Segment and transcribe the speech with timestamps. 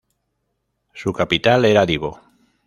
[0.95, 2.19] Su capital era Divo.